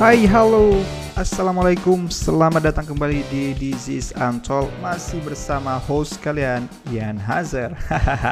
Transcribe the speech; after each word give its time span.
Hai, 0.00 0.24
halo, 0.24 0.80
assalamualaikum, 1.12 2.08
selamat 2.08 2.72
datang 2.72 2.88
kembali 2.88 3.20
di 3.28 3.52
is 3.68 4.16
Untold 4.16 4.72
masih 4.80 5.20
bersama 5.20 5.76
host 5.76 6.16
kalian 6.24 6.64
Ian 6.88 7.20
Hazard. 7.20 7.76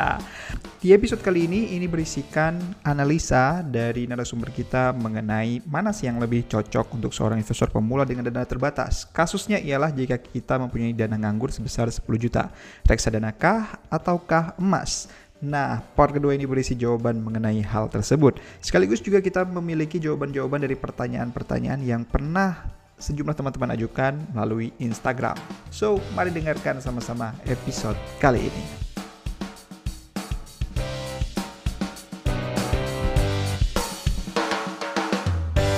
di 0.81 0.97
episode 0.97 1.21
kali 1.21 1.45
ini 1.45 1.77
ini 1.77 1.85
berisikan 1.85 2.57
analisa 2.81 3.61
dari 3.61 4.09
narasumber 4.09 4.49
kita 4.49 4.97
mengenai 4.97 5.61
mana 5.69 5.93
sih 5.93 6.09
yang 6.09 6.17
lebih 6.17 6.49
cocok 6.49 6.89
untuk 6.97 7.13
seorang 7.13 7.37
investor 7.37 7.69
pemula 7.69 8.09
dengan 8.09 8.33
dana 8.33 8.49
terbatas. 8.49 9.05
Kasusnya 9.05 9.61
ialah 9.61 9.93
jika 9.93 10.17
kita 10.17 10.57
mempunyai 10.57 10.97
dana 10.97 11.21
nganggur 11.21 11.53
sebesar 11.53 11.93
10 11.93 12.01
juta, 12.17 12.49
reksadana 12.89 13.29
kah 13.37 13.77
ataukah 13.93 14.57
emas? 14.57 15.13
Nah, 15.39 15.79
part 15.95 16.11
kedua 16.11 16.35
ini 16.35 16.51
berisi 16.51 16.75
jawaban 16.75 17.23
mengenai 17.23 17.63
hal 17.63 17.87
tersebut. 17.87 18.43
Sekaligus 18.59 18.99
juga 18.99 19.23
kita 19.23 19.47
memiliki 19.47 20.03
jawaban-jawaban 20.03 20.59
dari 20.59 20.75
pertanyaan-pertanyaan 20.75 21.79
yang 21.87 22.03
pernah 22.03 22.67
sejumlah 22.99 23.39
teman-teman 23.39 23.71
ajukan 23.79 24.19
melalui 24.35 24.75
Instagram. 24.83 25.39
So, 25.71 26.03
mari 26.19 26.35
dengarkan 26.35 26.83
sama-sama 26.83 27.39
episode 27.47 27.95
kali 28.19 28.51
ini. 28.51 28.65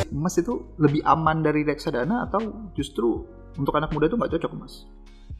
Emas 0.08 0.40
itu 0.40 0.72
lebih 0.80 1.04
aman 1.04 1.44
dari 1.44 1.68
reksadana 1.68 2.32
atau 2.32 2.72
justru 2.72 3.28
untuk 3.60 3.76
anak 3.76 3.92
muda 3.92 4.08
itu 4.08 4.16
nggak 4.16 4.40
cocok 4.40 4.52
emas? 4.56 4.88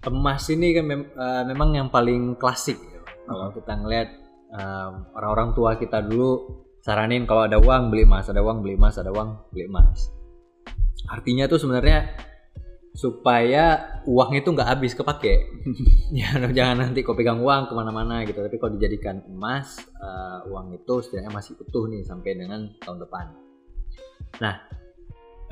Emas 0.05 0.45
ini 0.53 0.77
kan 0.77 0.85
mem 0.85 1.09
uh, 1.17 1.45
memang 1.49 1.73
yang 1.73 1.89
paling 1.89 2.37
klasik 2.37 2.90
kalau 3.31 3.55
kita 3.55 3.73
ngeliat 3.79 4.09
um, 4.51 5.07
orang-orang 5.15 5.55
tua 5.55 5.79
kita 5.79 6.03
dulu 6.03 6.59
saranin 6.83 7.31
kalau 7.31 7.47
ada 7.47 7.63
uang 7.63 7.95
beli 7.95 8.03
emas, 8.03 8.27
ada 8.27 8.43
uang 8.43 8.67
beli 8.67 8.75
emas, 8.75 8.99
ada 8.99 9.15
uang 9.15 9.55
beli 9.55 9.71
emas. 9.71 10.11
Artinya 11.07 11.47
tuh 11.47 11.63
sebenarnya 11.63 12.11
supaya 12.91 14.03
uang 14.03 14.35
itu 14.35 14.51
nggak 14.51 14.67
habis 14.67 14.99
kepake. 14.99 15.47
ya, 16.19 16.35
jangan 16.59 16.91
nanti 16.91 17.07
kau 17.07 17.15
pegang 17.15 17.39
uang 17.39 17.71
ke 17.71 17.73
mana-mana 17.79 18.27
gitu. 18.27 18.43
Tapi 18.43 18.57
kalau 18.59 18.75
dijadikan 18.75 19.23
emas, 19.31 19.79
uh, 20.03 20.43
uang 20.51 20.75
itu 20.75 20.95
setidaknya 21.07 21.31
masih 21.31 21.55
utuh 21.63 21.87
nih 21.87 22.03
sampai 22.03 22.35
dengan 22.35 22.67
tahun 22.83 22.99
depan. 23.07 23.27
Nah, 24.43 24.55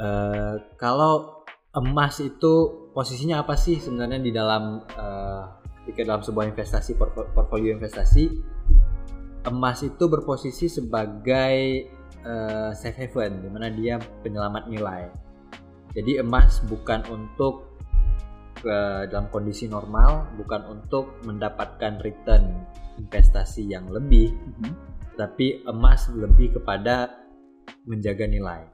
uh, 0.03 0.55
kalau 0.75 1.47
emas 1.79 2.19
itu 2.19 2.55
posisinya 2.91 3.47
apa 3.47 3.55
sih 3.55 3.79
sebenarnya 3.79 4.19
di 4.19 4.33
dalam 4.35 4.83
uh, 4.99 5.45
ketika 5.89 6.05
dalam 6.05 6.21
sebuah 6.21 6.53
investasi 6.53 7.01
portfolio 7.01 7.73
investasi 7.73 8.29
emas 9.49 9.81
itu 9.81 10.05
berposisi 10.05 10.69
sebagai 10.69 11.89
uh, 12.29 12.77
safe 12.77 13.09
haven 13.09 13.41
di 13.41 13.49
mana 13.49 13.73
dia 13.73 13.97
penyelamat 14.21 14.69
nilai. 14.69 15.09
Jadi 15.97 16.21
emas 16.21 16.61
bukan 16.69 17.01
untuk 17.09 17.81
uh, 18.69 19.09
dalam 19.09 19.33
kondisi 19.33 19.65
normal, 19.65 20.29
bukan 20.37 20.69
untuk 20.69 21.17
mendapatkan 21.25 21.97
return 22.05 22.69
investasi 23.01 23.73
yang 23.73 23.89
lebih, 23.89 24.37
mm 24.37 24.53
-hmm. 24.61 24.73
tapi 25.17 25.65
emas 25.65 26.13
lebih 26.13 26.61
kepada 26.61 27.17
menjaga 27.89 28.29
nilai. 28.29 28.69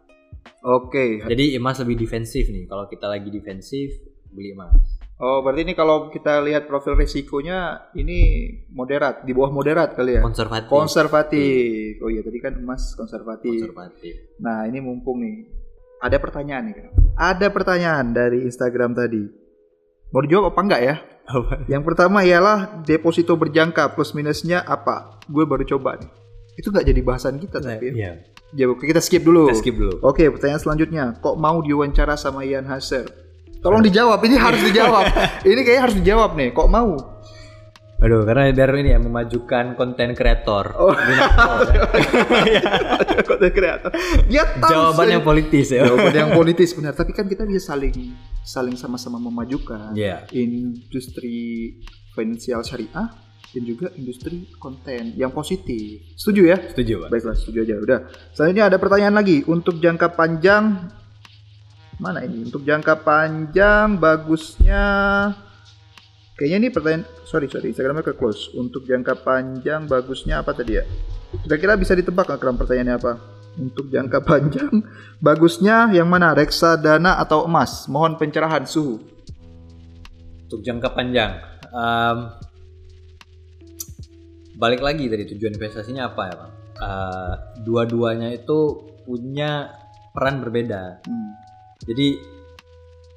Oke. 0.67 1.23
Okay. 1.23 1.31
Jadi 1.31 1.55
emas 1.55 1.79
lebih 1.79 2.03
defensif 2.03 2.51
nih. 2.51 2.67
Kalau 2.67 2.91
kita 2.91 3.07
lagi 3.07 3.31
defensif, 3.31 3.95
beli 4.35 4.51
emas. 4.51 5.04
Oh, 5.15 5.47
berarti 5.47 5.63
ini 5.63 5.75
kalau 5.79 6.11
kita 6.11 6.43
lihat 6.43 6.67
profil 6.67 6.99
risikonya 6.99 7.87
ini 7.95 8.51
moderat, 8.75 9.23
di 9.23 9.31
bawah 9.31 9.55
moderat 9.55 9.95
kali 9.95 10.19
ya? 10.19 10.23
Konservatif. 10.27 10.67
Konservatif. 10.67 12.03
Oh 12.03 12.11
iya, 12.11 12.19
tadi 12.27 12.39
kan 12.43 12.59
emas 12.59 12.99
konservatif. 12.99 13.63
Konservatif. 13.63 14.15
Nah, 14.43 14.67
ini 14.67 14.83
mumpung 14.83 15.23
nih. 15.23 15.47
Ada 16.03 16.19
pertanyaan 16.19 16.67
nih. 16.67 16.75
Ada 17.15 17.47
pertanyaan 17.55 18.11
dari 18.11 18.43
Instagram 18.43 18.99
tadi. 18.99 19.23
Mau 20.11 20.19
dijawab 20.19 20.51
apa 20.51 20.61
enggak 20.67 20.83
ya? 20.83 20.95
Apa? 21.31 21.63
Yang 21.71 21.83
pertama 21.87 22.27
ialah 22.27 22.83
deposito 22.83 23.39
berjangka 23.39 23.95
plus 23.95 24.19
minusnya 24.19 24.67
apa? 24.67 25.23
Gue 25.31 25.47
baru 25.47 25.63
coba 25.63 25.95
nih. 25.95 26.11
Itu 26.59 26.75
nggak 26.75 26.87
jadi 26.91 27.01
bahasan 27.07 27.39
kita 27.39 27.63
nah, 27.63 27.79
tapi. 27.79 27.95
Iya. 27.95 28.19
Ya, 28.55 28.67
kita 28.71 28.99
skip 28.99 29.23
dulu. 29.23 29.47
Kita 29.47 29.63
skip 29.63 29.75
dulu. 29.79 30.03
Oke, 30.03 30.27
pertanyaan 30.31 30.63
selanjutnya. 30.63 31.05
Kok 31.23 31.39
mau 31.39 31.63
diwawancara 31.63 32.19
sama 32.19 32.43
Ian 32.43 32.67
Haser? 32.67 33.24
Tolong 33.65 33.81
dijawab, 33.81 34.21
ini 34.29 34.37
harus 34.37 34.61
dijawab. 34.61 35.05
ini 35.49 35.61
kayaknya 35.65 35.83
harus 35.89 35.97
dijawab 35.97 36.37
nih. 36.37 36.53
Kok 36.53 36.69
mau? 36.69 37.01
Aduh, 38.05 38.29
karena 38.29 38.53
biar 38.53 38.77
ini 38.77 38.93
ya 38.93 39.01
memajukan 39.01 39.73
konten 39.81 40.13
kreator. 40.13 40.77
Oh, 40.77 40.93
konten 43.33 43.51
kreator. 43.57 43.89
Ya, 44.29 44.45
Jawaban 44.61 45.09
yang 45.09 45.25
politis 45.25 45.73
ya. 45.73 45.89
Jawaban 45.89 46.13
yang 46.13 46.37
politis 46.45 46.77
benar. 46.77 46.93
Tapi 46.93 47.17
kan 47.17 47.25
kita 47.25 47.49
bisa 47.49 47.73
saling 47.73 48.13
saling 48.45 48.77
sama-sama 48.77 49.17
memajukan 49.17 49.97
yeah. 49.97 50.29
industri 50.37 51.81
finansial 52.13 52.61
syariah 52.61 53.09
dan 53.57 53.63
juga 53.65 53.89
industri 53.97 54.53
konten 54.61 55.17
yang 55.17 55.33
positif. 55.33 56.13
Setuju 56.21 56.53
ya? 56.53 56.61
Setuju, 56.61 57.07
Pak. 57.07 57.09
Baiklah, 57.09 57.37
setuju 57.41 57.59
aja. 57.65 57.75
Udah. 57.81 57.99
Selanjutnya 58.37 58.65
ada 58.69 58.77
pertanyaan 58.77 59.17
lagi. 59.17 59.49
Untuk 59.49 59.81
jangka 59.81 60.13
panjang 60.13 60.93
mana 61.99 62.25
ini? 62.27 62.49
Untuk 62.49 62.67
jangka 62.67 63.05
panjang 63.07 63.99
bagusnya. 63.99 64.85
Kayaknya 66.35 66.57
ini 66.59 66.69
pertanyaan 66.75 67.05
sorry 67.23 67.47
sorry 67.47 67.71
Instagramnya 67.71 68.03
ke 68.03 68.15
close. 68.19 68.51
Untuk 68.59 68.87
jangka 68.91 69.23
panjang 69.23 69.87
bagusnya 69.87 70.43
apa 70.43 70.51
tadi 70.51 70.83
ya? 70.83 70.85
Kira-kira 71.47 71.79
bisa 71.79 71.95
ditebak 71.95 72.27
nggak 72.27 72.41
kram 72.43 72.59
pertanyaannya 72.59 72.95
apa? 72.99 73.13
Untuk 73.55 73.87
jangka 73.87 74.19
panjang 74.27 74.83
bagusnya 75.23 75.95
yang 75.95 76.11
mana? 76.11 76.35
Reksadana 76.35 77.23
atau 77.23 77.47
emas? 77.47 77.87
Mohon 77.87 78.19
pencerahan 78.19 78.67
suhu. 78.67 78.99
Untuk 80.51 80.61
jangka 80.67 80.91
panjang 80.95 81.39
um, 81.71 82.31
balik 84.59 84.83
lagi 84.83 85.07
dari 85.07 85.27
tujuan 85.31 85.55
investasinya 85.55 86.11
apa 86.11 86.23
ya 86.31 86.35
bang? 86.35 86.53
Uh, 86.75 87.35
dua-duanya 87.63 88.35
itu 88.35 88.91
punya 89.07 89.71
peran 90.11 90.43
berbeda. 90.43 90.99
Hmm 91.07 91.45
jadi 91.85 92.07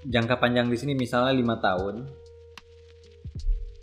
jangka 0.08 0.36
panjang 0.40 0.68
di 0.72 0.78
sini 0.80 0.94
misalnya 0.96 1.34
lima 1.36 1.60
tahun 1.60 2.08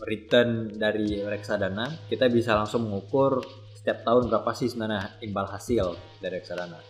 return 0.04 0.76
dari 0.76 1.24
reksadana 1.24 2.08
kita 2.08 2.28
bisa 2.28 2.56
langsung 2.56 2.88
mengukur 2.88 3.40
setiap 3.84 4.00
tahun 4.00 4.32
berapa 4.32 4.50
sih 4.56 4.72
sebenarnya 4.72 5.20
imbal 5.20 5.44
hasil 5.44 5.92
dari 6.16 6.40
reksadana. 6.40 6.80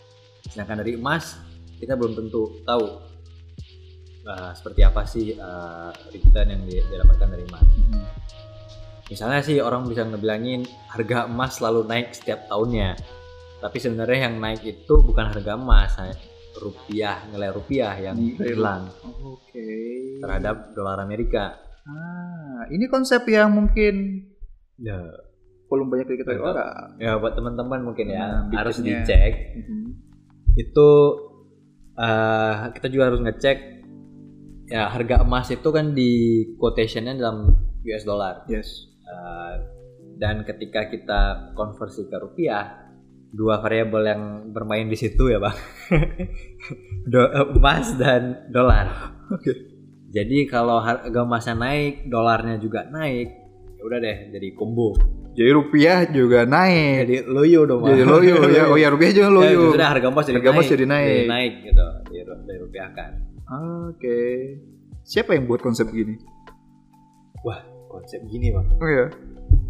Sedangkan 0.46 0.78
dari 0.78 0.94
emas 0.94 1.34
kita 1.82 1.98
belum 1.98 2.14
tentu 2.14 2.62
tahu 2.62 2.86
uh, 4.30 4.52
seperti 4.54 4.80
apa 4.86 5.02
sih 5.02 5.34
uh, 5.34 5.90
return 6.14 6.54
yang 6.54 6.62
didapatkan 6.62 7.28
dari 7.34 7.42
emas. 7.50 7.66
Hmm. 7.66 8.06
Misalnya 9.10 9.42
sih 9.42 9.58
orang 9.58 9.90
bisa 9.90 10.06
ngebilangin 10.06 10.70
harga 10.94 11.26
emas 11.26 11.58
selalu 11.58 11.82
naik 11.82 12.14
setiap 12.14 12.46
tahunnya. 12.46 12.94
Tapi 13.58 13.76
sebenarnya 13.82 14.30
yang 14.30 14.38
naik 14.38 14.62
itu 14.62 14.94
bukan 15.02 15.34
harga 15.34 15.58
emas, 15.58 15.98
rupiah 16.58 17.26
nilai 17.30 17.50
rupiah 17.50 17.94
yang 17.98 18.16
hilang 18.38 18.90
oh, 19.02 19.38
okay. 19.38 20.18
terhadap 20.22 20.74
dolar 20.74 21.02
Amerika. 21.02 21.58
Ah 21.84 22.64
ini 22.70 22.88
konsep 22.88 23.26
yang 23.28 23.52
mungkin 23.52 24.24
ya. 24.80 24.98
belum 25.64 25.90
banyak 25.90 26.06
diketahui 26.06 26.38
orang 26.38 26.94
ya 27.02 27.18
buat 27.18 27.34
teman-teman 27.34 27.82
mungkin 27.82 28.06
ya 28.06 28.46
nah, 28.46 28.62
harus 28.62 28.78
dicek. 28.78 29.58
Mm 29.58 29.62
-hmm. 29.64 29.84
itu 30.54 30.90
uh, 31.98 32.70
kita 32.70 32.86
juga 32.86 33.10
harus 33.10 33.20
ngecek 33.26 33.58
ya 34.70 34.86
harga 34.86 35.26
emas 35.26 35.50
itu 35.50 35.68
kan 35.74 35.90
di 35.92 36.44
quotationnya 36.56 37.18
dalam 37.18 37.50
US 37.84 38.04
dollar. 38.06 38.46
Yes. 38.46 38.86
Uh, 39.02 39.74
dan 40.16 40.46
ketika 40.46 40.86
kita 40.88 41.52
konversi 41.58 42.06
ke 42.06 42.16
rupiah 42.22 42.83
dua 43.34 43.58
variabel 43.58 44.02
yang 44.06 44.22
bermain 44.54 44.86
di 44.86 44.94
situ 44.94 45.26
ya 45.26 45.42
bang. 45.42 45.56
Do, 47.12 47.20
emas 47.58 47.98
dan 47.98 48.46
dolar. 48.48 49.18
Oke. 49.34 49.42
Okay. 49.42 49.56
jadi 50.14 50.46
kalau 50.46 50.78
harga 50.78 51.26
emasnya 51.26 51.58
naik 51.58 52.06
dolarnya 52.06 52.62
juga 52.62 52.86
naik 52.86 53.34
ya 53.74 53.82
udah 53.82 53.98
deh 53.98 54.16
jadi 54.30 54.48
combo. 54.54 54.94
Jadi 55.34 55.50
rupiah 55.50 56.06
juga 56.06 56.46
naik. 56.46 57.10
Jadi 57.10 57.16
loyo 57.26 57.66
dong 57.66 57.82
bang. 57.82 57.98
jadi 57.98 58.04
loyo 58.06 58.34
ya. 58.46 58.62
Oh 58.72 58.78
ya 58.78 58.88
rupiah 58.94 59.10
juga 59.10 59.28
loyo. 59.34 59.58
Ya, 59.58 59.74
sudah 59.74 59.88
harga 59.90 60.06
emas 60.14 60.24
jadi 60.30 60.38
harga 60.38 60.50
emas 60.54 60.66
jadi 60.70 60.84
naik. 60.86 61.10
Jadi 61.10 61.26
naik 61.26 61.52
gitu 61.66 61.84
dari 62.46 62.58
rupiah 62.62 62.88
kan. 62.94 63.12
Oke. 63.44 63.98
Okay. 63.98 64.34
siapa 65.04 65.34
yang 65.34 65.50
buat 65.50 65.60
konsep 65.60 65.90
gini? 65.90 66.16
Wah 67.42 67.60
konsep 67.90 68.22
gini 68.30 68.54
bang. 68.54 68.66
Oh 68.78 68.88
ya 68.88 69.06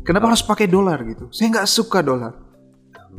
kenapa 0.05 0.29
oh. 0.29 0.31
harus 0.37 0.45
pakai 0.45 0.69
dolar 0.69 1.01
gitu? 1.09 1.33
Saya 1.33 1.49
nggak 1.57 1.69
suka 1.73 2.05
dolar 2.05 2.44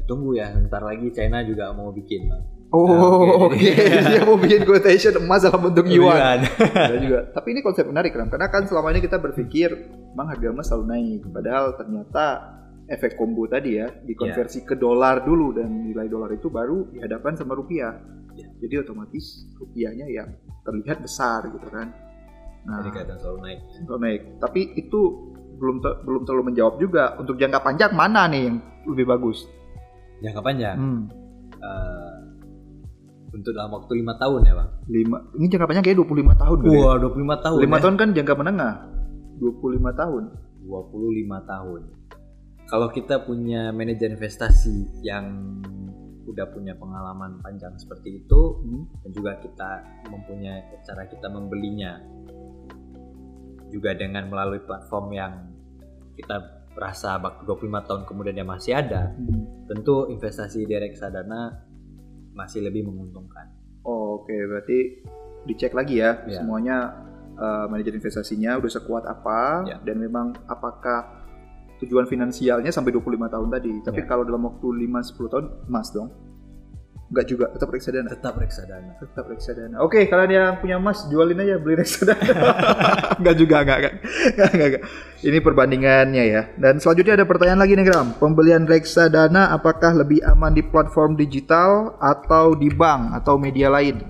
tunggu 0.04 0.36
ya 0.36 0.52
ntar 0.68 0.84
lagi 0.84 1.08
China 1.16 1.40
juga 1.42 1.72
mau 1.72 1.96
bikin 1.96 2.28
Oh, 2.76 2.90
nah, 2.92 3.48
oke. 3.48 3.56
Okay. 3.56 3.72
Okay. 3.72 4.04
Dia 4.04 4.22
mau 4.28 4.36
bikin 4.36 4.68
quotation 4.68 5.16
emas 5.22 5.48
dalam 5.48 5.70
bentuk 5.70 5.88
yuan. 5.88 6.44
Ada 6.44 6.98
juga. 7.06 7.20
Tapi 7.32 7.48
ini 7.56 7.62
konsep 7.64 7.88
menarik 7.88 8.12
kan? 8.12 8.28
Karena 8.28 8.52
kan 8.52 8.68
selama 8.68 8.92
ini 8.92 9.00
kita 9.00 9.22
berpikir, 9.22 9.70
bang 10.12 10.28
harga 10.28 10.48
emas 10.52 10.66
selalu 10.68 10.86
naik. 10.92 11.22
Padahal 11.30 11.78
ternyata 11.80 12.26
efek 12.90 13.16
combo 13.16 13.48
tadi 13.48 13.80
ya, 13.80 13.88
dikonversi 14.04 14.68
ke 14.68 14.76
dolar 14.76 15.24
dulu 15.24 15.56
dan 15.56 15.72
nilai 15.72 16.10
dolar 16.10 16.34
itu 16.36 16.52
baru 16.52 16.90
dihadapkan 16.92 17.38
sama 17.40 17.56
rupiah. 17.56 17.96
Iya. 18.36 18.48
Jadi 18.60 18.74
otomatis 18.82 19.48
rupiahnya 19.56 20.12
yang 20.12 20.36
terlihat 20.68 21.00
besar 21.00 21.48
gitu 21.48 21.70
kan. 21.72 21.96
Nah, 22.66 22.82
Jadi 22.82 22.90
kelihatan 22.92 23.18
selalu 23.22 23.40
naik. 23.46 23.60
kalau 23.86 24.00
naik. 24.02 24.22
Tapi 24.42 24.62
itu 24.76 25.00
belum 25.56 25.80
te- 25.80 25.98
belum 26.04 26.22
terlalu 26.28 26.44
menjawab 26.52 26.76
juga 26.82 27.16
untuk 27.16 27.40
jangka 27.40 27.64
panjang 27.64 27.96
mana 27.96 28.28
nih 28.28 28.52
yang 28.52 28.58
lebih 28.90 29.06
bagus? 29.08 29.48
Jangka 30.24 30.42
panjang. 30.44 30.78
Hmm. 30.78 31.02
eh, 31.56 32.16
untuk 33.36 33.52
dalam 33.52 33.72
waktu 33.76 34.00
lima 34.00 34.16
tahun 34.16 34.48
ya 34.48 34.54
bang. 34.56 34.70
Lima, 34.88 35.18
ini 35.36 35.46
jangka 35.52 35.68
panjang 35.68 35.84
kayak 35.84 35.98
25 36.08 36.36
tahun 36.40 36.58
ya? 36.64 36.70
Wah 36.80 36.96
25 37.04 37.36
tahun. 37.44 37.58
5 37.60 37.68
ya? 37.68 37.80
tahun 37.84 37.96
kan 38.00 38.10
jangka 38.16 38.34
menengah. 38.40 38.74
25 39.44 39.92
tahun. 39.92 40.24
25 40.64 41.52
tahun. 41.52 41.82
Kalau 42.66 42.88
kita 42.90 43.16
punya 43.28 43.70
manajer 43.76 44.10
investasi 44.16 45.06
yang 45.06 45.60
udah 46.26 46.50
punya 46.50 46.74
pengalaman 46.74 47.38
panjang 47.46 47.78
seperti 47.78 48.26
itu 48.26 48.42
Hmm. 48.66 48.84
dan 49.06 49.10
juga 49.14 49.32
kita 49.40 49.70
mempunyai 50.10 50.66
cara 50.82 51.06
kita 51.06 51.28
membelinya 51.30 52.02
juga 53.70 53.94
dengan 53.94 54.26
melalui 54.32 54.60
platform 54.66 55.06
yang 55.14 55.34
kita 56.18 56.65
rasa 56.76 57.16
waktu 57.18 57.44
25 57.44 57.82
tahun 57.82 58.02
kemudian 58.04 58.36
dia 58.36 58.44
masih 58.44 58.76
ada 58.76 59.12
Hmm. 59.12 59.66
tentu 59.66 60.08
investasi 60.08 60.64
di 60.64 60.76
reksadana 60.76 61.56
masih 62.32 62.62
lebih 62.62 62.86
menguntungkan 62.86 63.48
Oh, 63.82 64.18
Oke, 64.18 64.34
berarti 64.34 64.80
dicek 65.46 65.72
lagi 65.72 66.02
ya 66.02 66.26
Ya. 66.26 66.42
semuanya 66.42 66.78
eh, 67.36 67.66
manajer 67.68 67.94
investasinya 67.94 68.58
udah 68.58 68.72
sekuat 68.72 69.04
apa 69.06 69.62
Ya. 69.64 69.78
dan 69.80 70.00
memang 70.00 70.34
apakah 70.46 71.22
tujuan 71.78 72.08
finansialnya 72.08 72.72
sampai 72.72 72.90
25 72.90 73.28
tahun 73.28 73.52
tadi. 73.52 73.74
Tapi 73.84 74.02
Ya. 74.02 74.08
kalau 74.08 74.24
dalam 74.24 74.42
waktu 74.42 74.68
5 74.72 75.04
10 75.04 75.28
tahun 75.28 75.46
emas 75.68 75.92
dong. 75.92 76.10
Enggak 77.06 77.26
juga, 77.30 77.46
tetap 77.54 77.70
reksadana. 77.70 78.10
tetap 78.10 78.34
reksadana 78.34 78.92
Tetap 78.98 79.26
reksadana. 79.30 79.76
Oke, 79.86 80.10
kalian 80.10 80.32
yang 80.34 80.58
punya 80.58 80.82
emas 80.82 81.06
jualin 81.06 81.38
aja 81.38 81.62
beli 81.62 81.78
reksadana. 81.78 82.26
enggak 83.22 83.36
juga, 83.38 83.62
enggak, 83.62 83.78
enggak. 83.78 83.94
Enggak, 84.34 84.50
enggak, 84.50 84.68
enggak. 84.74 84.84
Ini 85.22 85.38
perbandingannya 85.42 86.24
ya. 86.26 86.42
Dan 86.58 86.82
selanjutnya 86.82 87.14
ada 87.22 87.26
pertanyaan 87.30 87.62
lagi 87.62 87.78
nih, 87.78 87.86
Gram. 87.86 88.18
Pembelian 88.18 88.66
reksadana 88.66 89.54
apakah 89.54 89.94
lebih 89.94 90.26
aman 90.26 90.58
di 90.58 90.66
platform 90.66 91.14
digital 91.14 91.94
atau 92.02 92.58
di 92.58 92.74
bank 92.74 93.22
atau 93.22 93.38
media 93.38 93.70
lain? 93.70 94.02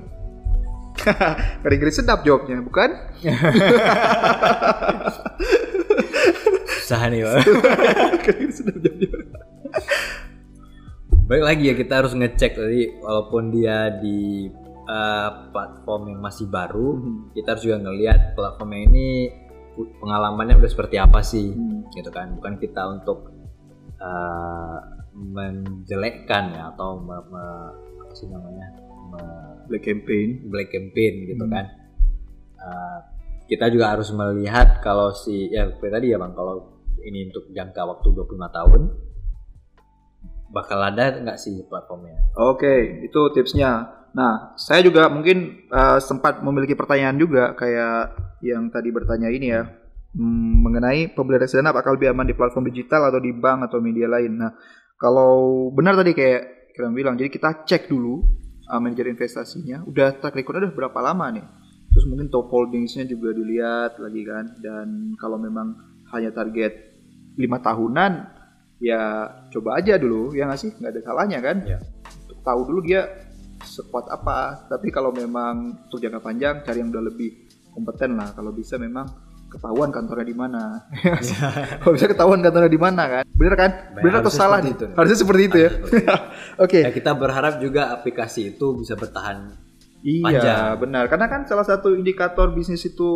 Ngeri-ngeri 1.67 1.91
sedap 1.91 2.23
jawabnya, 2.23 2.63
bukan? 2.63 2.89
susah 6.85 7.09
nih 7.09 7.25
Bang. 7.25 7.41
Ngeri-ngeri 8.23 8.53
sedap 8.53 8.77
jawabnya. 8.79 9.41
Baik 11.25 11.41
lagi 11.41 11.63
ya 11.65 11.73
kita 11.73 11.93
harus 12.05 12.13
ngecek 12.13 12.51
tadi 12.53 13.01
walaupun 13.01 13.49
dia 13.49 13.89
di 13.97 14.45
uh, 14.85 15.49
platform 15.49 16.13
yang 16.13 16.21
masih 16.21 16.45
baru, 16.45 17.01
Hmm. 17.01 17.33
kita 17.33 17.57
harus 17.57 17.65
juga 17.65 17.81
ngelihat 17.81 18.37
platformnya 18.37 18.81
ini 18.85 19.05
pengalamannya 19.75 20.61
udah 20.61 20.69
seperti 20.69 21.01
apa 21.01 21.25
sih, 21.25 21.49
Hmm. 21.49 21.89
gitu 21.89 22.13
kan? 22.13 22.37
Bukan 22.37 22.61
kita 22.61 22.81
untuk 22.93 23.33
uh, 23.97 24.77
menjelekkan 25.17 26.53
ya 26.53 26.69
atau 26.69 27.01
me, 27.01 27.17
me- 27.25 27.73
apa 28.05 28.13
sih 28.13 28.29
namanya 28.29 28.67
me- 29.09 29.65
Black 29.65 29.81
campaign. 29.81 30.45
black 30.45 30.69
campaign 30.69 31.13
gitu 31.25 31.41
Hmm. 31.41 31.53
kan? 31.57 31.65
Uh, 32.61 32.99
kita 33.49 33.73
juga 33.73 33.97
harus 33.97 34.13
melihat 34.13 34.77
kalau 34.85 35.09
si 35.09 35.49
ya 35.49 35.65
tadi 35.73 36.13
ya 36.13 36.21
bang 36.21 36.37
kalau 36.37 36.85
ini 37.01 37.29
untuk 37.29 37.49
jangka 37.49 37.81
waktu 37.81 38.13
25 38.13 38.49
tahun 38.49 38.81
bakal 40.51 40.79
ada 40.81 41.21
nggak 41.21 41.39
sih 41.39 41.65
platformnya? 41.65 42.31
Oke, 42.37 43.05
itu 43.05 43.21
tipsnya. 43.33 44.03
Nah, 44.15 44.55
saya 44.55 44.79
juga 44.79 45.11
mungkin 45.11 45.67
uh, 45.67 45.99
sempat 45.99 46.39
memiliki 46.39 46.73
pertanyaan 46.73 47.19
juga 47.19 47.51
kayak 47.57 48.15
yang 48.39 48.71
tadi 48.71 48.89
bertanya 48.93 49.27
ini 49.27 49.51
ya 49.51 49.67
hmm, 50.15 50.53
mengenai 50.63 51.11
pembelian 51.11 51.43
reksadana 51.43 51.75
apakah 51.75 51.99
lebih 51.99 52.15
aman 52.15 52.27
di 52.27 52.35
platform 52.37 52.71
digital 52.71 53.11
atau 53.11 53.19
di 53.19 53.35
bank 53.35 53.67
atau 53.67 53.83
media 53.83 54.07
lain. 54.07 54.39
Nah, 54.39 54.55
kalau 54.95 55.67
benar 55.75 55.99
tadi 55.99 56.15
kayak 56.15 56.71
kalian 56.75 56.95
bilang, 56.95 57.15
jadi 57.19 57.27
kita 57.31 57.67
cek 57.67 57.91
dulu 57.91 58.23
uh, 58.71 58.79
manajer 58.79 59.11
investasinya, 59.11 59.83
udah 59.83 60.19
track 60.23 60.35
record 60.35 60.63
udah 60.63 60.71
berapa 60.71 60.99
lama 61.03 61.35
nih. 61.35 61.45
Terus 61.91 62.11
mungkin 62.11 62.27
top 62.27 62.51
holdingsnya 62.51 63.07
juga 63.07 63.31
dilihat 63.31 63.99
lagi 64.03 64.21
kan. 64.27 64.45
Dan 64.59 65.15
kalau 65.15 65.39
memang 65.39 65.75
hanya 66.11 66.35
target 66.35 66.75
lima 67.39 67.63
tahunan, 67.63 68.34
ya 68.79 69.31
coba 69.51 69.79
aja 69.79 69.95
dulu, 69.95 70.35
ya 70.35 70.47
nggak 70.47 70.59
sih? 70.59 70.71
Nggak 70.75 70.91
ada 70.91 71.01
salahnya 71.01 71.39
kan? 71.39 71.57
Ya. 71.63 71.79
Untuk 72.25 72.39
tahu 72.43 72.59
dulu 72.67 72.79
dia 72.83 73.01
sekuat 73.63 74.11
apa. 74.11 74.67
Tapi 74.69 74.87
kalau 74.91 75.09
memang 75.15 75.85
untuk 75.87 75.99
jangka 75.99 76.21
panjang, 76.21 76.55
cari 76.61 76.79
yang 76.83 76.91
udah 76.91 77.03
lebih 77.07 77.29
kompeten 77.73 78.15
lah. 78.19 78.31
Kalau 78.35 78.51
bisa 78.51 78.75
memang 78.79 79.07
ketahuan 79.51 79.89
kantornya 79.89 80.27
di 80.27 80.35
mana. 80.35 80.83
Ya 81.03 81.15
kalau 81.79 81.93
bisa 81.95 82.07
ketahuan 82.11 82.39
kantornya 82.43 82.71
di 82.71 82.81
mana 82.81 83.03
kan? 83.07 83.23
Bener 83.31 83.55
kan? 83.55 83.71
Baik, 83.95 84.03
Bener 84.03 84.15
atau 84.19 84.31
salah 84.33 84.59
nih? 84.59 84.75
itu. 84.75 84.85
Harusnya 84.91 85.19
seperti 85.23 85.41
itu 85.47 85.57
ya. 85.63 85.71
Oke. 86.63 86.79
Ya, 86.83 86.91
kita 86.91 87.11
berharap 87.15 87.63
juga 87.63 87.95
aplikasi 87.95 88.55
itu 88.55 88.75
bisa 88.75 88.99
bertahan. 88.99 89.55
Iya, 90.05 90.21
panjang. 90.21 90.61
benar. 90.77 91.03
Karena 91.09 91.25
kan 91.31 91.41
salah 91.49 91.65
satu 91.65 91.97
indikator 91.97 92.53
bisnis 92.53 92.85
itu 92.85 93.09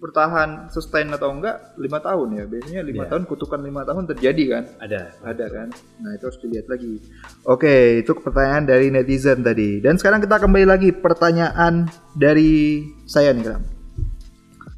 bertahan 0.00 0.72
sustain 0.72 1.12
atau 1.12 1.28
enggak 1.30 1.76
lima 1.76 2.00
tahun 2.00 2.40
ya. 2.40 2.44
Biasanya 2.48 2.82
lima 2.82 3.04
Iya. 3.04 3.10
tahun 3.12 3.22
kutukan 3.28 3.60
lima 3.60 3.84
tahun 3.84 4.08
terjadi 4.08 4.44
kan? 4.48 4.64
Ada. 4.80 5.02
Ada 5.20 5.46
kan? 5.52 5.68
Nah 6.00 6.10
itu 6.16 6.24
harus 6.24 6.40
dilihat 6.40 6.66
lagi. 6.66 6.96
Oke, 7.44 8.00
itu 8.00 8.10
pertanyaan 8.16 8.64
dari 8.64 8.88
netizen 8.88 9.44
tadi. 9.44 9.78
Dan 9.78 10.00
sekarang 10.00 10.24
kita 10.24 10.40
kembali 10.40 10.66
lagi 10.66 10.90
pertanyaan 10.90 11.84
dari 12.16 12.80
saya 13.04 13.36
nih 13.36 13.44
Kram. 13.44 13.62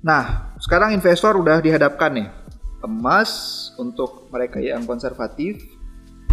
Nah, 0.02 0.52
sekarang 0.58 0.90
investor 0.90 1.38
udah 1.38 1.62
dihadapkan 1.62 2.10
nih 2.10 2.28
emas 2.82 3.30
untuk 3.78 4.26
mereka 4.34 4.58
yang 4.58 4.82
konservatif, 4.82 5.62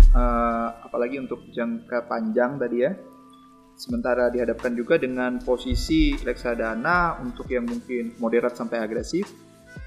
eh, 0.10 0.68
apalagi 0.82 1.22
untuk 1.22 1.46
jangka 1.54 2.10
panjang 2.10 2.58
tadi 2.58 2.78
ya. 2.82 2.98
Sementara 3.80 4.28
dihadapkan 4.28 4.76
juga 4.76 5.00
dengan 5.00 5.40
posisi 5.40 6.12
reksadana 6.20 7.16
untuk 7.24 7.48
yang 7.48 7.64
mungkin 7.64 8.12
moderat 8.20 8.52
sampai 8.60 8.84
agresif, 8.84 9.24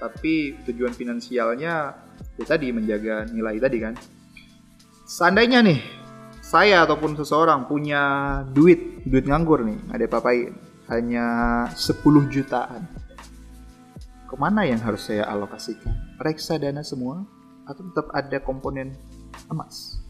tapi 0.00 0.56
tujuan 0.64 0.96
finansialnya 0.96 1.92
ya 2.40 2.44
tadi 2.48 2.72
menjaga 2.72 3.28
nilai 3.28 3.60
tadi 3.60 3.78
kan. 3.84 3.94
Seandainya 5.04 5.60
nih 5.60 5.80
saya 6.40 6.88
ataupun 6.88 7.20
seseorang 7.20 7.68
punya 7.68 8.00
duit, 8.48 9.04
duit 9.04 9.28
nganggur 9.28 9.60
nih, 9.60 9.76
ada 9.92 10.08
papain 10.08 10.56
hanya 10.88 11.26
10 11.76 12.32
jutaan. 12.32 12.88
Ke 14.24 14.34
mana 14.40 14.64
yang 14.64 14.80
harus 14.80 15.04
saya 15.04 15.28
alokasikan? 15.28 16.16
Reksadana 16.16 16.80
semua 16.80 17.28
atau 17.68 17.84
tetap 17.92 18.08
ada 18.16 18.40
komponen 18.40 18.96
emas? 19.52 20.01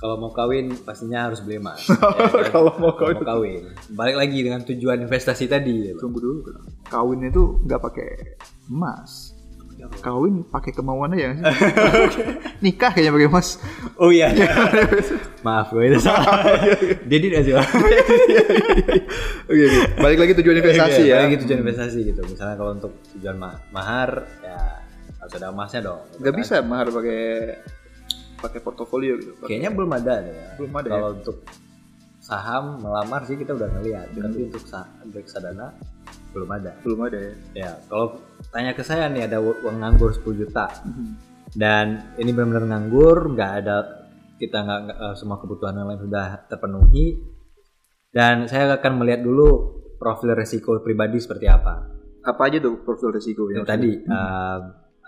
Kalau 0.00 0.16
mau 0.16 0.32
kawin 0.32 0.72
pastinya 0.80 1.28
harus 1.28 1.40
beli 1.40 1.60
emas. 1.60 1.84
Ya 1.84 1.92
kan? 1.92 2.44
Kalau 2.48 2.72
mau 2.76 2.96
kawin. 2.96 3.20
kawin. 3.20 3.62
Balik 3.92 4.16
lagi 4.16 4.38
dengan 4.40 4.60
tujuan 4.62 4.96
investasi 4.98 5.44
tadi. 5.44 5.92
Tunggu 5.94 6.18
dulu, 6.18 6.38
kawin 6.88 7.20
itu 7.22 7.60
nggak 7.62 7.80
pakai 7.80 8.08
emas. 8.66 9.36
Kawin 10.00 10.44
pakai 10.44 10.72
kemauan 10.72 11.12
aja 11.12 11.32
nggak 11.32 11.52
sih? 11.52 11.68
Nikah 12.64 12.92
kayaknya 12.92 13.12
pakai 13.12 13.28
emas. 13.28 13.48
Oh 13.96 14.08
iya. 14.08 14.28
Maaf 15.46 15.68
gue 15.70 15.88
itu 15.88 16.00
salah. 16.00 16.48
Dedi 17.02 17.32
aja. 17.32 17.64
Oke, 19.48 19.62
oke. 19.64 19.80
Balik 19.96 20.18
lagi 20.20 20.32
tujuan 20.36 20.56
investasi 20.60 21.02
ya. 21.02 21.16
Balik 21.16 21.24
lagi 21.26 21.38
tujuan 21.44 21.60
investasi 21.60 21.98
gitu. 22.06 22.20
Misalnya 22.24 22.56
kalau 22.56 22.76
untuk 22.76 22.92
tujuan 23.16 23.36
ma- 23.36 23.60
mahar 23.72 24.28
ya 24.40 24.84
harus 25.16 25.32
ada 25.34 25.48
emasnya 25.48 25.80
dong. 25.82 26.00
gitu 26.08 26.20
Nggak 26.20 26.32
kan. 26.32 26.40
bisa 26.44 26.54
mahar 26.60 26.86
pakai 26.88 27.20
pakai 28.40 28.58
portofolio 28.58 29.14
gitu. 29.14 29.32
Pakai- 29.36 29.48
Kayaknya 29.50 29.70
belum 29.70 29.90
ada 29.92 30.14
deh 30.18 30.34
ya. 30.34 30.48
Belum 30.56 30.72
ada 30.74 30.86
ya? 30.86 30.92
Kalau 30.92 31.08
untuk 31.14 31.36
saham 32.18 32.64
melamar 32.78 33.20
sih 33.24 33.36
kita 33.36 33.52
udah 33.52 33.68
ngeliat. 33.70 34.06
Tapi 34.10 34.38
untuk 34.46 34.64
sa- 34.64 34.88
reksadana 35.06 35.72
belum 36.30 36.48
ada. 36.48 36.70
belum 36.80 37.00
ada 37.02 37.18
ya. 37.18 37.32
Ya, 37.54 37.70
kalau 37.84 38.22
tanya 38.48 38.72
ke 38.72 38.82
saya 38.82 39.06
nih 39.06 39.26
ada 39.26 39.38
uang 39.38 39.76
nganggur 39.76 40.10
10 40.10 40.34
juta 40.36 40.70
dan 41.52 42.14
ini 42.14 42.30
benar-benar 42.30 42.64
nganggur, 42.68 43.34
nggak 43.34 43.52
ada 43.58 43.76
kita 44.36 44.56
nggak 44.56 44.80
eh, 44.88 45.14
semua 45.14 45.36
kebutuhan 45.36 45.74
yang 45.74 45.90
lain 45.90 46.00
sudah 46.00 46.46
terpenuhi 46.46 47.18
dan 48.08 48.46
saya 48.46 48.70
akan 48.72 48.92
melihat 48.96 49.20
dulu 49.20 49.48
profil 49.96 50.32
resiko 50.32 50.78
pribadi 50.78 51.18
seperti 51.18 51.44
apa. 51.44 51.90
Apa 52.22 52.46
aja 52.46 52.60
tuh 52.60 52.78
profil 52.78 53.10
risiko 53.10 53.50
Yang 53.50 53.66
tadi 53.66 53.90
eh, 53.98 54.58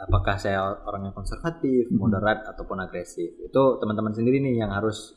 apakah 0.02 0.34
saya 0.34 0.58
orang 0.82 1.06
yang 1.06 1.14
konservatif, 1.14 1.86
moderat 1.94 2.42
ataupun 2.44 2.82
agresif. 2.82 3.38
Itu 3.38 3.78
teman-teman 3.78 4.10
sendiri 4.10 4.42
nih 4.42 4.58
yang 4.58 4.74
harus 4.74 5.14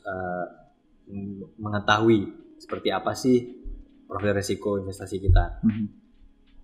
m- 1.10 1.50
mengetahui 1.58 2.30
seperti 2.58 2.90
apa 2.90 3.12
sih 3.12 3.38
profil 4.06 4.34
resiko 4.34 4.78
investasi 4.78 5.18
kita. 5.20 5.46
Mhm. 5.66 5.88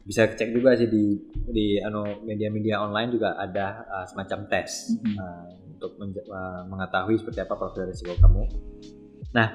bisa 0.02 0.26
cek 0.26 0.50
juga 0.50 0.74
sih 0.74 0.90
di 0.90 1.14
di 1.46 1.78
anu 1.78 2.26
media-media 2.26 2.82
online 2.82 3.14
juga 3.14 3.38
ada 3.38 3.86
uh, 3.86 4.06
semacam 4.10 4.50
tes 4.50 4.98
Mhm. 4.98 5.14
uh, 5.14 5.46
untuk 5.78 5.92
uh, 6.26 6.66
mengetahui 6.66 7.22
seperti 7.22 7.46
apa 7.46 7.54
profil 7.54 7.86
risiko 7.86 8.18
kamu. 8.18 8.50
Nah, 9.30 9.54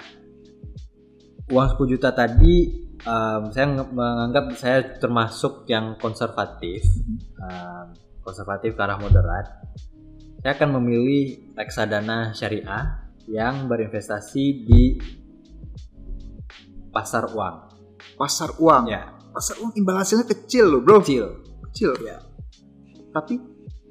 uang 1.50 1.66
10 1.74 1.90
juta 1.90 2.14
tadi 2.14 2.78
um, 3.02 3.50
saya 3.50 3.66
menganggap 3.90 4.54
saya 4.54 4.78
termasuk 4.94 5.66
yang 5.66 5.98
konservatif, 5.98 6.86
um, 7.42 7.90
konservatif 8.26 8.74
ke 8.74 8.82
arah 8.82 8.98
moderat. 8.98 9.62
Saya 10.42 10.58
akan 10.58 10.82
memilih 10.82 11.54
reksadana 11.54 12.34
syariah 12.34 13.06
yang 13.30 13.70
berinvestasi 13.70 14.44
di 14.66 14.82
pasar 16.90 17.30
uang. 17.30 17.56
Pasar 18.18 18.58
uang. 18.58 18.90
Ya, 18.90 19.14
Pasar 19.30 19.60
uang 19.60 19.76
imbal 19.76 20.00
hasilnya 20.00 20.24
kecil 20.26 20.64
loh, 20.64 20.80
Bro. 20.80 21.04
kecil. 21.04 21.44
Kecil. 21.70 21.92
Ya. 22.02 22.18
Tapi 23.12 23.36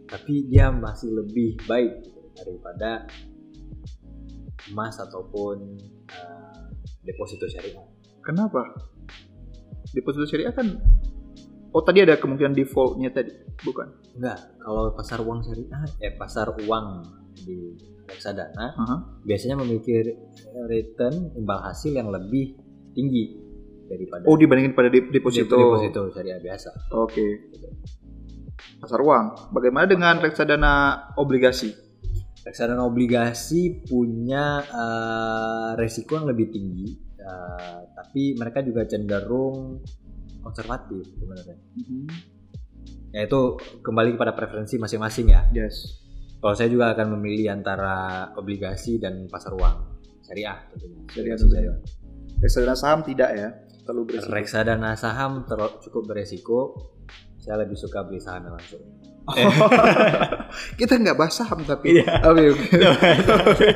tapi 0.09 0.49
dia 0.49 0.73
masih 0.73 1.13
lebih 1.13 1.57
baik 1.69 1.93
daripada 2.33 3.05
emas 4.73 4.97
ataupun 4.97 5.77
uh, 6.09 6.65
deposito 7.05 7.45
syariah. 7.45 7.85
kenapa? 8.25 8.65
Deposito 9.93 10.25
syariah 10.25 10.53
kan 10.53 10.81
Oh, 11.75 11.83
tadi 11.83 12.07
ada 12.07 12.15
kemungkinan 12.15 12.55
defaultnya 12.55 13.11
tadi, 13.11 13.35
bukan? 13.59 13.99
Enggak, 14.15 14.39
kalau 14.63 14.95
pasar 14.95 15.19
uang 15.19 15.43
syariah, 15.43 15.83
eh 15.99 16.15
pasar 16.15 16.55
uang 16.55 17.03
di 17.35 17.75
reksadana 18.07 18.79
Aha. 18.79 18.95
biasanya 19.27 19.59
memiliki 19.59 19.91
return 20.71 21.35
imbal 21.35 21.59
hasil 21.59 21.91
yang 21.91 22.07
lebih 22.07 22.55
tinggi 22.95 23.35
daripada 23.91 24.23
Oh, 24.23 24.39
dibandingin 24.39 24.71
pada 24.71 24.87
de- 24.87 25.11
deposito. 25.11 25.51
deposito 25.51 26.15
syariah 26.15 26.39
biasa. 26.39 26.95
Oke. 26.95 27.51
Pasar 28.79 29.03
uang. 29.03 29.51
Bagaimana 29.51 29.83
dengan 29.83 30.15
reksadana 30.23 30.73
obligasi? 31.19 31.75
Reksadana 32.39 32.87
obligasi 32.87 33.83
punya 33.83 34.63
eh, 34.63 35.69
resiko 35.75 36.15
yang 36.15 36.29
lebih 36.31 36.55
tinggi, 36.55 36.87
eh, 37.19 37.79
tapi 37.91 38.37
mereka 38.39 38.63
juga 38.63 38.87
cenderung 38.87 39.83
konservatif 40.45 41.09
sebenarnya. 41.17 41.57
Ya 43.09 43.25
itu 43.25 43.57
kembali 43.81 44.13
kepada 44.13 44.37
preferensi 44.37 44.77
masing-masing 44.77 45.33
ya. 45.33 45.41
Yes. 45.49 46.05
Kalau 46.37 46.53
saya 46.53 46.69
juga 46.69 46.93
akan 46.93 47.17
memilih 47.17 47.49
antara 47.49 48.29
obligasi 48.37 49.01
dan 49.01 49.25
pasar 49.25 49.57
uang 49.57 49.75
syariah 50.21 50.61
tentunya. 50.69 51.01
Syariah 51.09 51.37
tentunya. 51.41 51.73
Reksadana 52.37 52.75
saham 52.77 52.99
tidak 53.01 53.29
ya? 53.33 53.49
Terlalu 53.81 54.03
berisiko. 54.05 54.29
Reksadana 54.29 54.91
saham 54.93 55.31
terlalu 55.49 55.73
cukup 55.81 56.03
beresiko. 56.05 56.59
Saya 57.41 57.65
lebih 57.65 57.77
suka 57.77 58.05
beli 58.05 58.21
saham 58.21 58.53
langsung. 58.53 58.83
Kita 60.79 61.01
nggak 61.01 61.17
bahas 61.17 61.33
saham 61.33 61.65
tapi. 61.65 61.97
Iya. 61.97 62.21
Oke, 62.29 62.43
oke. 62.53 63.69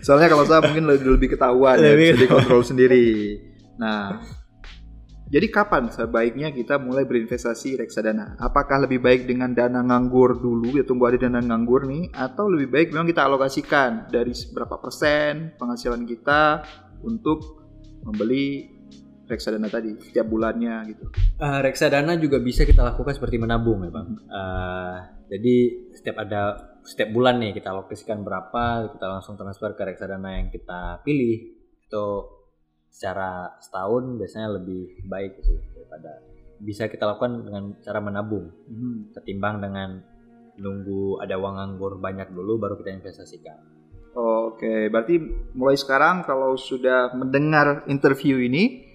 Soalnya 0.00 0.32
kalau 0.32 0.44
saham 0.48 0.72
mungkin 0.72 0.88
lebih, 0.88 1.20
lebih 1.20 1.28
ketahuan, 1.36 1.76
ya, 1.76 1.92
Lebih 1.92 2.16
bisa 2.16 2.20
dikontrol 2.24 2.62
sendiri. 2.64 3.36
Nah, 3.76 4.20
jadi 5.30 5.46
kapan 5.46 5.94
sebaiknya 5.94 6.50
kita 6.50 6.82
mulai 6.82 7.06
berinvestasi 7.06 7.78
reksadana? 7.78 8.34
Apakah 8.42 8.82
lebih 8.82 8.98
baik 8.98 9.30
dengan 9.30 9.54
dana 9.54 9.78
nganggur 9.78 10.42
dulu, 10.42 10.74
ya 10.74 10.82
tunggu 10.82 11.06
ada 11.06 11.22
dana 11.22 11.38
nganggur 11.38 11.86
nih, 11.86 12.10
atau 12.10 12.50
lebih 12.50 12.74
baik 12.74 12.88
memang 12.90 13.06
kita 13.06 13.30
alokasikan 13.30 14.10
dari 14.10 14.34
berapa 14.50 14.82
persen 14.82 15.54
penghasilan 15.54 16.02
kita 16.02 16.66
untuk 17.06 17.62
membeli 18.02 18.74
reksadana 19.30 19.70
tadi 19.70 19.94
setiap 20.02 20.26
bulannya 20.26 20.90
gitu. 20.90 21.06
Eh, 21.38 21.60
reksadana 21.62 22.18
juga 22.18 22.42
bisa 22.42 22.66
kita 22.66 22.82
lakukan 22.82 23.14
seperti 23.14 23.38
menabung 23.38 23.86
ya 23.86 23.90
bang. 23.94 24.08
Eh, 24.26 24.96
jadi 25.30 25.56
setiap 25.94 26.26
ada 26.26 26.42
setiap 26.82 27.14
bulan 27.14 27.38
nih 27.38 27.54
kita 27.54 27.70
alokasikan 27.70 28.26
berapa, 28.26 28.98
kita 28.98 29.06
langsung 29.06 29.38
transfer 29.38 29.78
ke 29.78 29.94
reksadana 29.94 30.42
yang 30.42 30.50
kita 30.50 31.06
pilih. 31.06 31.54
Itu 31.86 32.39
secara 32.90 33.54
setahun 33.62 34.18
biasanya 34.18 34.58
lebih 34.60 35.00
baik 35.06 35.38
sih 35.40 35.58
daripada 35.72 36.20
bisa 36.60 36.90
kita 36.92 37.08
lakukan 37.08 37.46
dengan 37.46 37.64
cara 37.80 37.98
menabung 38.04 38.52
ketimbang 39.16 39.64
dengan 39.64 40.04
nunggu 40.60 41.24
ada 41.24 41.40
uang 41.40 41.56
nganggur 41.56 41.96
banyak 41.96 42.28
dulu 42.36 42.60
baru 42.60 42.76
kita 42.76 43.00
investasikan. 43.00 43.56
Oke, 44.12 44.90
berarti 44.90 45.22
mulai 45.54 45.78
sekarang 45.78 46.26
kalau 46.26 46.58
sudah 46.58 47.14
mendengar 47.14 47.86
interview 47.86 48.42
ini 48.42 48.90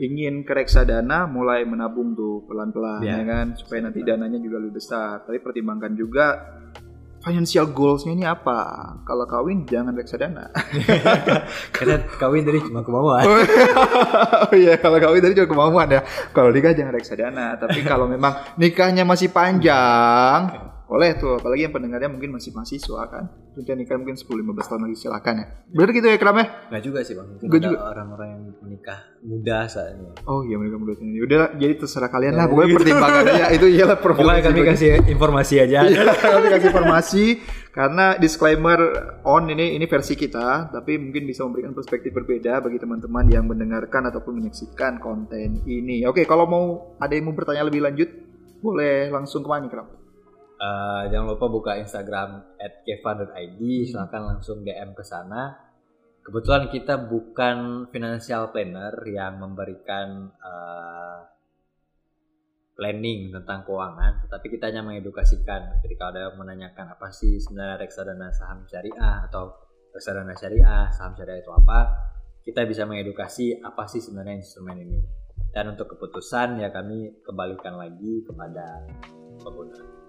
ingin 0.00 0.44
ke 0.48 0.52
reksadana 0.56 1.28
mulai 1.28 1.64
menabung 1.68 2.16
tuh 2.16 2.44
pelan-pelan 2.48 3.04
Ya. 3.04 3.20
ya 3.20 3.24
kan 3.28 3.46
supaya 3.56 3.88
nanti 3.88 4.00
dananya 4.04 4.40
juga 4.40 4.60
lebih 4.60 4.80
besar. 4.80 5.24
Tapi 5.24 5.40
pertimbangkan 5.40 5.92
juga 5.96 6.26
financial 7.20 7.68
goals-nya 7.72 8.12
ini 8.16 8.24
apa? 8.24 8.96
Kalau 9.04 9.28
kawin 9.28 9.68
jangan 9.68 9.92
reksadana. 9.92 10.48
Karena 11.76 11.96
kawin 12.16 12.44
tadi 12.48 12.64
cuma 12.64 12.80
kemauan. 12.80 13.24
oh 13.28 14.54
iya, 14.60 14.80
kalau 14.80 14.96
kawin 14.96 15.20
tadi 15.20 15.36
juga 15.36 15.52
kemauan 15.52 15.88
ya. 15.92 16.00
Kalau 16.32 16.48
nikah 16.48 16.72
jangan 16.72 16.96
reksadana, 16.96 17.60
tapi 17.60 17.84
kalau 17.84 18.08
memang 18.08 18.56
nikahnya 18.56 19.04
masih 19.04 19.28
panjang 19.28 20.69
boleh 20.90 21.14
tuh, 21.22 21.38
apalagi 21.38 21.70
yang 21.70 21.74
pendengarnya 21.74 22.10
mungkin 22.10 22.34
masih 22.34 22.50
mahasiswa 22.50 23.06
kan. 23.06 23.30
Sudah 23.54 23.78
nikah 23.78 23.94
mungkin 23.94 24.18
10-15 24.18 24.26
tahun 24.66 24.82
lagi 24.90 24.96
silakan 24.98 25.34
ya. 25.38 25.46
Bener 25.70 25.90
gitu 25.94 26.06
ya 26.10 26.16
Kram 26.18 26.34
ya? 26.34 26.46
Nggak 26.66 26.82
juga 26.82 26.98
sih 27.06 27.14
bang. 27.14 27.28
Mungkin 27.38 27.60
ada 27.62 27.68
juga. 27.70 27.78
orang-orang 27.94 28.28
yang 28.34 28.42
menikah 28.58 28.98
muda 29.22 29.58
saat 29.70 29.94
ini. 29.94 30.10
Oh 30.26 30.42
iya 30.42 30.58
mereka 30.58 30.82
muda 30.82 30.98
ini. 30.98 31.22
Udah 31.22 31.54
jadi 31.54 31.78
terserah 31.78 32.10
kalian 32.10 32.34
lah. 32.34 32.46
Ya, 32.46 32.50
Pokoknya 32.50 32.66
gitu. 32.74 32.78
pertimbangan 32.82 33.22
aja. 33.22 33.46
Itu 33.54 33.66
iyalah 33.70 33.98
profil. 34.04 34.26
Kami 34.26 34.60
kasih 34.66 34.90
informasi 35.06 35.54
aja. 35.62 35.78
Iya, 35.90 36.10
kami 36.10 36.46
kasih 36.50 36.68
informasi 36.74 37.24
karena 37.70 38.18
disclaimer 38.18 38.78
on 39.22 39.46
ini 39.46 39.78
ini 39.78 39.86
versi 39.86 40.18
kita, 40.18 40.74
tapi 40.74 40.98
mungkin 40.98 41.22
bisa 41.22 41.46
memberikan 41.46 41.70
perspektif 41.70 42.10
berbeda 42.10 42.58
bagi 42.58 42.82
teman-teman 42.82 43.30
yang 43.30 43.46
mendengarkan 43.46 44.10
ataupun 44.10 44.42
menyaksikan 44.42 44.98
konten 44.98 45.62
ini. 45.70 46.02
Oke, 46.02 46.26
kalau 46.26 46.50
mau 46.50 46.64
ada 46.98 47.14
yang 47.14 47.30
mau 47.30 47.34
bertanya 47.38 47.62
lebih 47.62 47.86
lanjut, 47.86 48.10
boleh 48.58 49.14
langsung 49.14 49.46
ke 49.46 49.48
mana, 49.48 49.70
Eh, 50.60 51.02
jangan 51.08 51.32
lupa 51.32 51.48
buka 51.48 51.72
Instagram 51.80 52.60
@kevan.id, 52.84 53.60
silahkan 53.88 54.20
langsung 54.20 54.60
DM 54.60 54.92
ke 54.92 55.00
sana. 55.00 55.56
Kebetulan 56.20 56.68
kita 56.68 57.00
bukan 57.00 57.88
financial 57.88 58.52
planner 58.52 58.92
yang 59.08 59.40
memberikan 59.40 60.28
eh, 60.28 61.18
planning 62.76 63.32
tentang 63.32 63.64
keuangan, 63.64 64.20
tetapi 64.28 64.46
kita 64.52 64.68
hanya 64.68 64.84
mengedukasikan. 64.84 65.80
Ketika 65.80 66.12
ada 66.12 66.28
yang 66.28 66.36
menanyakan 66.36 66.92
apa 66.92 67.08
sih 67.08 67.40
sebenarnya 67.40 67.80
reksadana 67.80 68.28
saham 68.28 68.68
syariah 68.68 69.24
atau 69.32 69.56
reksadana 69.96 70.36
syariah, 70.36 70.92
saham 70.92 71.16
syariah 71.16 71.40
itu 71.40 71.52
apa, 71.56 71.88
kita 72.44 72.68
bisa 72.68 72.84
mengedukasi 72.84 73.64
apa 73.64 73.88
sih 73.88 74.04
sebenarnya 74.04 74.44
instrumen 74.44 74.76
ini. 74.76 75.00
Dan 75.56 75.72
untuk 75.72 75.96
keputusan 75.96 76.60
ya 76.60 76.68
kami 76.68 77.24
kembalikan 77.24 77.80
lagi 77.80 78.28
kepada 78.28 78.84
pengguna. 79.40 79.99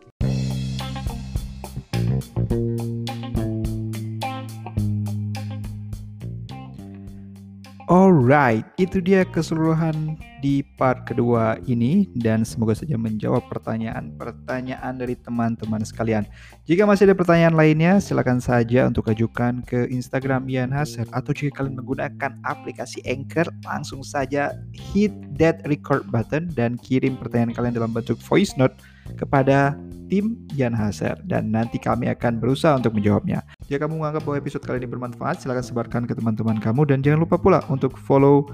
Alright, 7.91 8.63
itu 8.79 9.03
dia 9.03 9.27
keseluruhan 9.27 10.15
di 10.39 10.63
part 10.79 11.03
kedua 11.03 11.59
ini 11.67 12.07
dan 12.23 12.47
semoga 12.47 12.71
saja 12.71 12.95
menjawab 12.95 13.45
pertanyaan-pertanyaan 13.51 14.95
dari 14.95 15.19
teman-teman 15.19 15.83
sekalian. 15.83 16.23
Jika 16.63 16.87
masih 16.87 17.11
ada 17.11 17.19
pertanyaan 17.19 17.51
lainnya, 17.51 17.99
silakan 17.99 18.39
saja 18.39 18.87
untuk 18.87 19.11
ajukan 19.11 19.59
ke 19.67 19.91
Instagram 19.91 20.47
Ian 20.47 20.71
Haser 20.71 21.03
atau 21.11 21.35
jika 21.35 21.59
kalian 21.59 21.83
menggunakan 21.83 22.31
aplikasi 22.47 23.03
Anchor, 23.03 23.51
langsung 23.67 24.07
saja 24.07 24.55
hit 24.71 25.11
that 25.35 25.59
record 25.67 26.07
button 26.07 26.47
dan 26.55 26.79
kirim 26.79 27.19
pertanyaan 27.19 27.51
kalian 27.51 27.75
dalam 27.75 27.91
bentuk 27.91 28.17
voice 28.23 28.55
note 28.55 28.79
kepada 29.15 29.75
tim 30.11 30.35
Ian 30.59 30.75
Haser 30.75 31.15
dan 31.23 31.55
nanti 31.55 31.79
kami 31.79 32.11
akan 32.11 32.43
berusaha 32.43 32.75
untuk 32.75 32.99
menjawabnya. 32.99 33.39
Jika 33.71 33.87
kamu 33.87 34.03
menganggap 34.03 34.27
bahwa 34.27 34.37
episode 34.43 34.63
kali 34.67 34.83
ini 34.83 34.89
bermanfaat, 34.91 35.39
silakan 35.39 35.63
sebarkan 35.63 36.03
ke 36.03 36.13
teman-teman 36.13 36.59
kamu 36.59 36.83
dan 36.83 36.99
jangan 36.99 37.23
lupa 37.23 37.39
pula 37.39 37.63
untuk 37.71 37.95
follow 37.95 38.51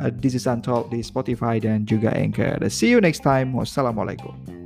uh, 0.00 0.08
This 0.08 0.32
is 0.32 0.48
Untold 0.48 0.88
di 0.88 1.04
Spotify 1.04 1.60
dan 1.60 1.84
juga 1.84 2.16
Anchor. 2.16 2.64
See 2.72 2.88
you 2.88 3.04
next 3.04 3.20
time. 3.20 3.52
Wassalamualaikum. 3.52 4.65